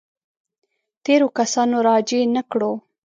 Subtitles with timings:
[1.05, 2.71] تېرو کسانو راجع نه کړو.